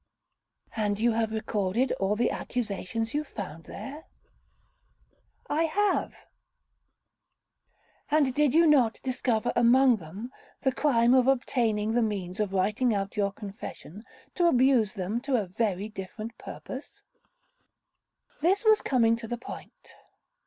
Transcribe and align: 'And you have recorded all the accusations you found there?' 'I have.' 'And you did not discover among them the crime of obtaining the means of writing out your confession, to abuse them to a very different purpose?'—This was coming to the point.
'And 0.75 0.99
you 0.99 1.11
have 1.11 1.31
recorded 1.31 1.91
all 1.99 2.15
the 2.15 2.31
accusations 2.31 3.13
you 3.13 3.23
found 3.23 3.65
there?' 3.65 4.05
'I 5.47 5.63
have.' 5.65 6.15
'And 8.09 8.25
you 8.25 8.33
did 8.33 8.55
not 8.67 8.99
discover 9.03 9.53
among 9.55 9.97
them 9.97 10.31
the 10.61 10.71
crime 10.71 11.13
of 11.13 11.27
obtaining 11.27 11.93
the 11.93 12.01
means 12.01 12.39
of 12.39 12.51
writing 12.51 12.95
out 12.95 13.15
your 13.15 13.31
confession, 13.31 14.03
to 14.33 14.47
abuse 14.47 14.95
them 14.95 15.21
to 15.21 15.35
a 15.35 15.45
very 15.45 15.87
different 15.87 16.35
purpose?'—This 16.39 18.65
was 18.65 18.81
coming 18.81 19.15
to 19.17 19.27
the 19.27 19.37
point. 19.37 19.93